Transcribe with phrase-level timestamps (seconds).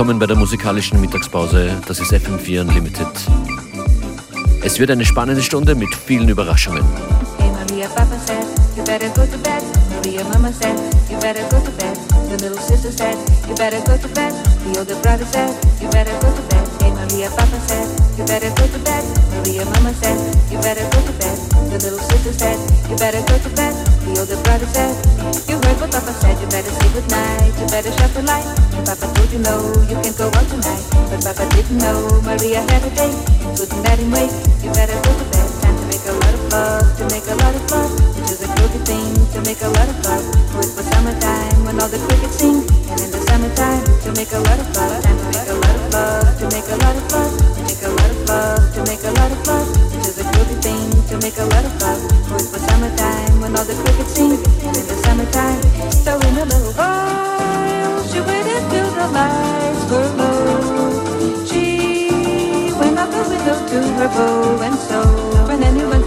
[0.00, 1.78] Willkommen bei der musikalischen Mittagspause.
[1.86, 3.06] Das ist FM4 Unlimited.
[4.62, 6.82] Es wird eine spannende Stunde mit vielen Überraschungen.
[7.38, 8.46] Maria, Papa said,
[8.78, 9.62] you better go to bed.
[9.90, 10.74] Maria, Mama said,
[11.10, 11.98] you better go to bed.
[12.30, 14.08] The little sister said, you better go to
[23.54, 23.89] bed.
[24.00, 24.96] The older brother said,
[25.48, 27.52] you heard what Papa said, you better sleep say goodnight.
[27.58, 28.46] You better shut the light.
[28.84, 30.84] Papa told you no, you can't go out tonight.
[31.10, 33.18] But Papa didn't know Maria had a date.
[33.56, 34.32] Couldn't let him wait.
[34.64, 35.48] You better go to bed.
[35.62, 37.90] Time to make a lot of love, to make a lot of love.
[38.16, 40.24] Which is a good thing, to make a lot of love.
[40.50, 42.64] For it's the summertime when all the crickets sing.
[42.90, 45.02] And in the summertime, to make a lot of love.
[45.04, 47.32] Time to make a lot of love, to make a lot of love.
[47.54, 49.89] To make a lot of love, to make a lot of love.
[51.10, 52.00] To make a lot of love.
[52.28, 54.30] For it's the summertime when all the crickets sing.
[54.62, 61.46] In the summertime, so in a little while, she waited till the lights were low.
[61.50, 65.00] She went out the window to her bow and so
[65.48, 65.99] when anyone's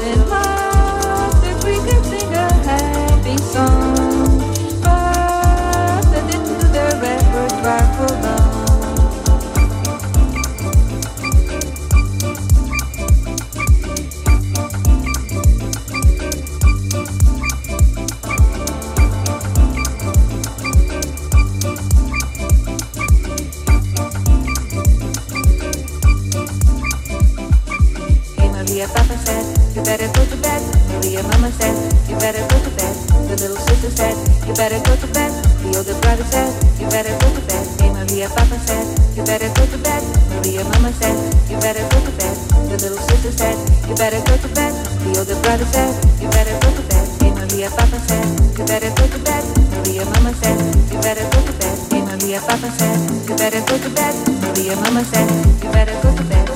[29.26, 29.44] said,
[29.76, 30.62] you better go to bed.
[30.92, 31.76] Maria, Mama said,
[32.10, 32.94] you better go to bed.
[33.28, 34.16] The little sister said,
[34.48, 35.32] you better go to bed.
[35.64, 36.50] The older brother said,
[36.80, 37.66] you better go to bed.
[37.80, 40.02] Hey Maria, Papa said, you better go to bed.
[40.36, 41.16] Maria, Mama said,
[41.50, 42.36] you better go to bed.
[42.70, 43.56] The little sister said,
[43.88, 44.74] you better go to bed.
[45.04, 47.06] The older brother said, you better go to bed.
[47.24, 48.26] Hey Maria, Papa said,
[48.60, 49.44] you better go to bed.
[49.72, 50.58] Maria, Mama said,
[50.92, 51.76] you better go to bed.
[51.90, 52.98] Hey Maria, Papa said,
[53.30, 54.14] you better go to bed.
[54.44, 55.28] Maria, Mama said,
[55.64, 56.53] you better go to bed.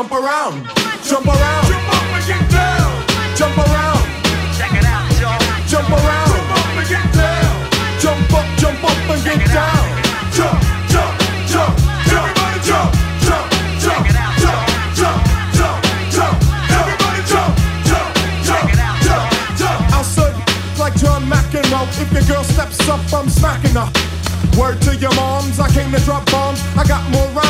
[0.00, 0.64] Jump around.
[1.04, 1.66] Jump around.
[1.68, 2.88] Jump up and get down.
[3.36, 4.00] Jump around.
[4.56, 5.36] Check it out, y'all.
[5.68, 6.32] Jump around.
[6.32, 7.70] Jump up and get down.
[8.00, 9.84] Jump up, jump up and get down.
[10.32, 10.56] Jump,
[10.88, 11.12] jump,
[11.52, 11.76] jump,
[12.08, 12.88] jump, Everybody jump,
[13.28, 13.44] jump,
[13.76, 14.64] jump, Check it out, jump,
[14.96, 15.20] jump,
[15.52, 15.78] jump,
[16.16, 16.36] jump.
[16.80, 17.52] Everybody jump,
[17.84, 18.08] jump,
[18.40, 19.28] jump, Check it out, jump,
[19.60, 19.80] jump.
[19.92, 20.36] I'll serve
[20.80, 21.84] like John McEnroe.
[22.00, 23.92] If your girl steps up, I'm smacking her.
[24.58, 26.60] Word to your moms, I came to drop bombs.
[26.76, 27.49] I got more rhymes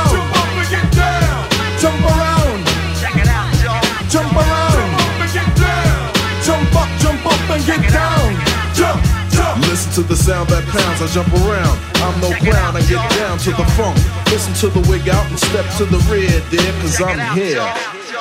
[9.95, 11.75] To the sound that pounds, I jump around.
[11.99, 13.99] I'm no clown, I get down to the funk.
[14.31, 17.59] Listen to the wig out and step to the rear, dear, cause I'm here.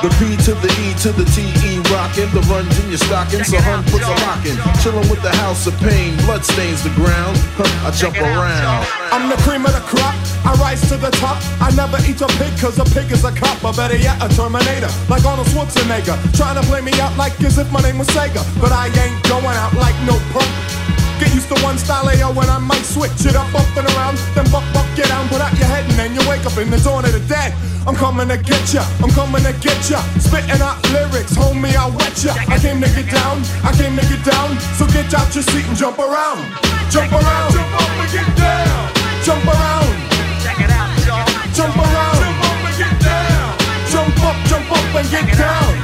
[0.03, 3.45] The P to the E to the T E rockin', the runs in your stocking,
[3.45, 4.59] so hun puts a lock in.
[4.83, 7.39] Chillin' with the house of pain, blood stains the ground.
[7.87, 8.83] I jump around.
[9.15, 10.17] I'm the cream of the crop.
[10.43, 11.39] I rise to the top.
[11.63, 13.63] I never eat a pig cause a pig is a cop.
[13.63, 14.91] Or better yet, a Terminator.
[15.07, 16.17] Like Arnold Schwarzenegger.
[16.35, 18.43] Trying to play me out like as if my name was Sega.
[18.59, 20.80] But I ain't going out like no punk.
[21.21, 23.85] Get used to one style eh, AO when I might switch it up, up and
[23.93, 24.17] around.
[24.33, 26.71] Then buck, buck, get down, put out your head, and then you wake up in
[26.73, 27.53] the dawn of the dead.
[27.87, 30.01] I'm coming to get ya, I'm coming to get ya.
[30.17, 32.33] Spitting out lyrics, homie, I'll wet ya.
[32.49, 34.57] I came to get down, I came to get down.
[34.81, 36.41] So get out your seat and jump around.
[36.89, 38.81] Jump around, Jump up and get down.
[39.21, 39.93] jump around,
[40.41, 41.29] Check it out, y'all.
[41.53, 42.17] jump around.
[42.17, 43.49] Jump up and get down.
[43.93, 45.80] Jump up, jump up and get down.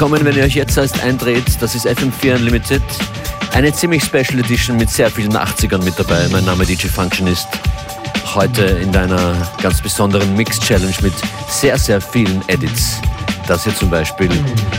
[0.00, 1.42] Willkommen, wenn ihr euch jetzt erst eindreht.
[1.58, 2.84] Das ist FM4 Unlimited.
[3.52, 6.28] Eine ziemlich Special Edition mit sehr vielen 80ern mit dabei.
[6.30, 7.48] Mein Name DJ Functionist.
[8.32, 11.14] Heute in deiner ganz besonderen Mix Challenge mit
[11.48, 13.00] sehr, sehr vielen Edits.
[13.48, 14.30] Das hier zum Beispiel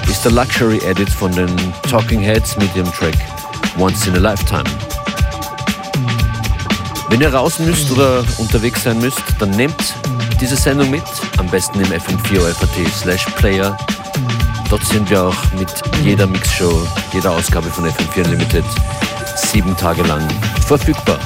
[0.09, 1.53] ist der Luxury Edit von den
[1.89, 3.17] Talking Heads mit ihrem Track
[3.77, 4.63] Once in a Lifetime.
[7.09, 9.95] Wenn ihr raus müsst oder unterwegs sein müsst, dann nehmt
[10.39, 11.03] diese Sendung mit,
[11.35, 13.77] am besten im FM4 FAT slash Player
[14.69, 15.69] Dort sind wir auch mit
[16.03, 18.65] jeder Mixshow, jeder Ausgabe von FM4 Unlimited
[19.35, 20.27] sieben Tage lang
[20.67, 21.19] verfügbar.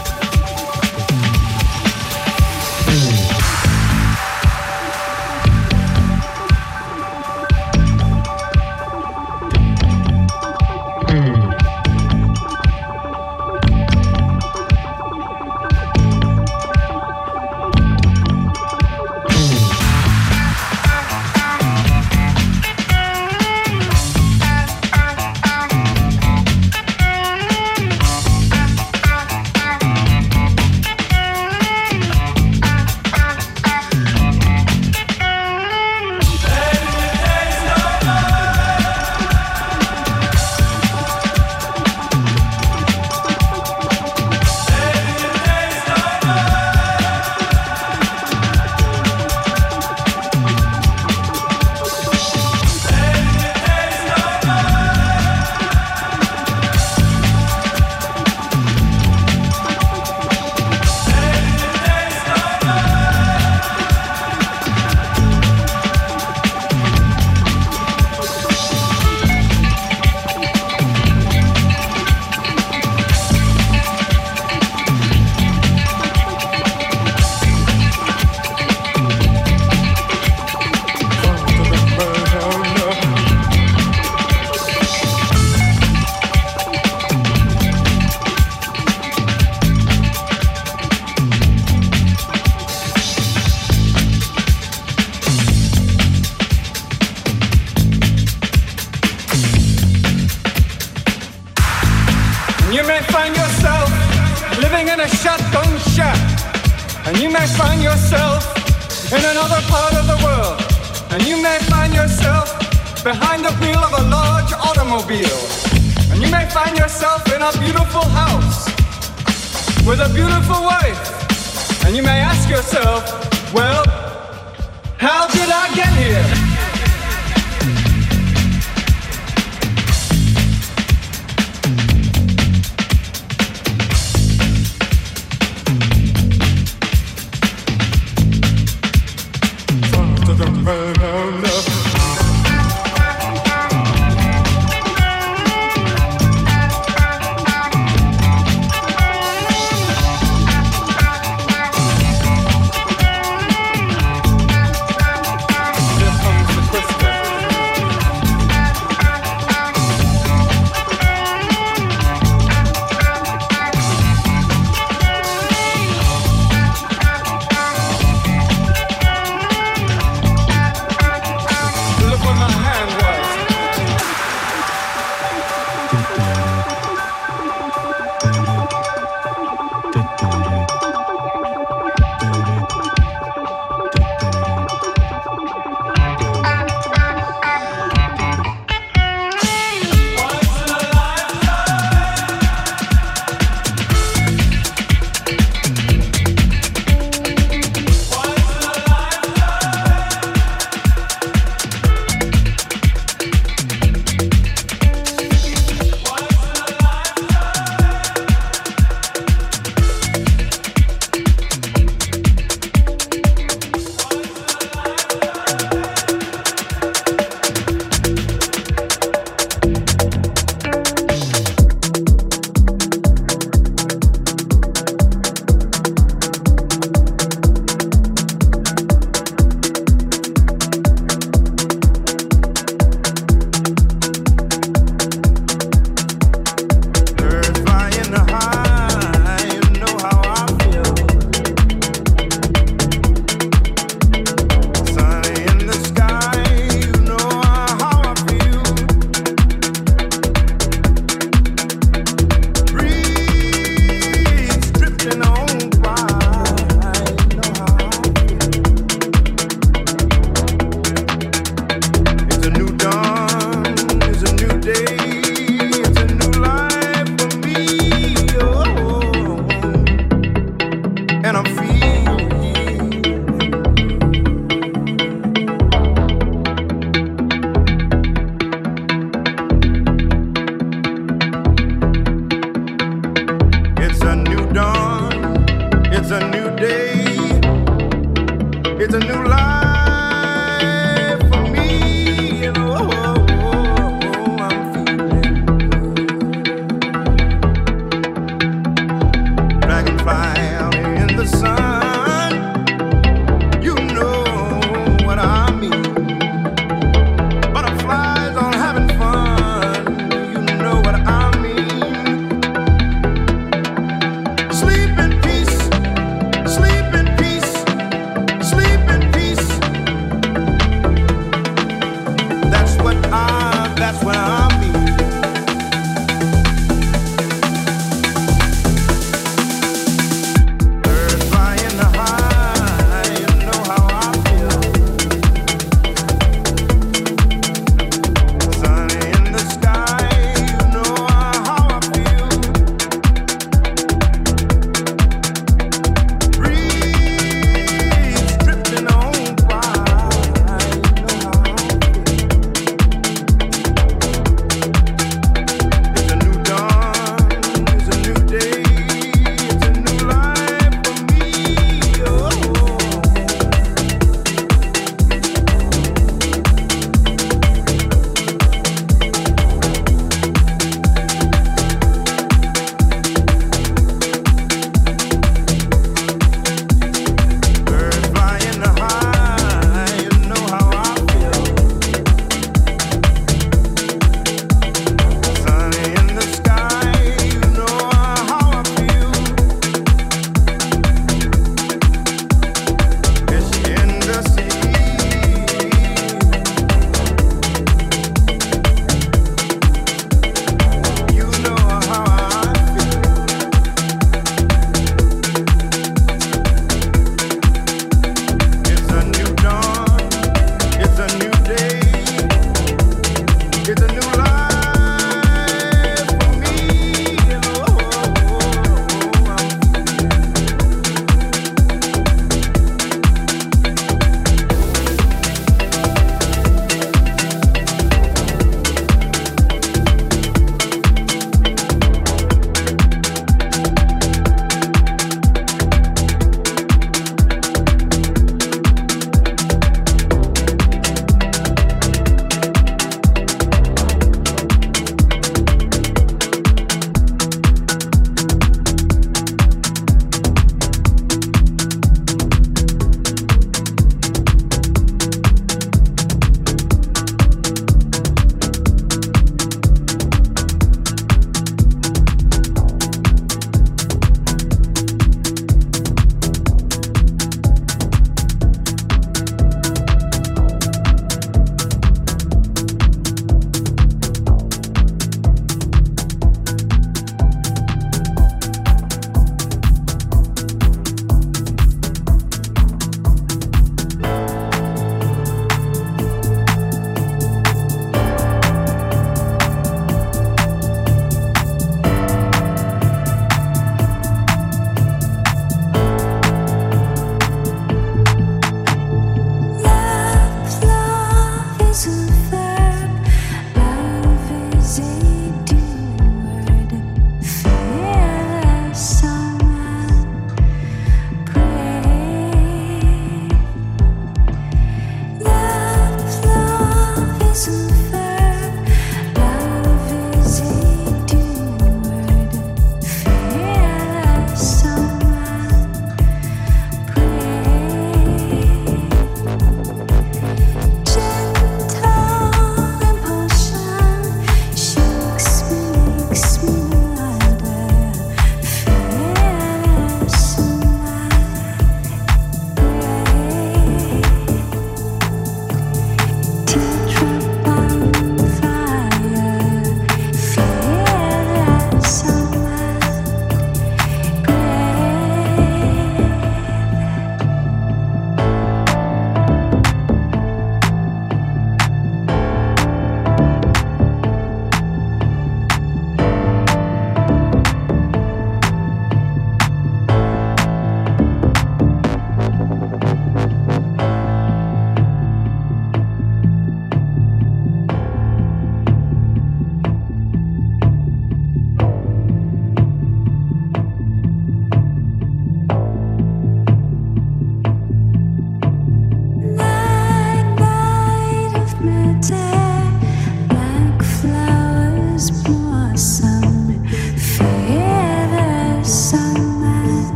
[120.49, 121.85] wife.
[121.85, 123.32] And you may ask yourself,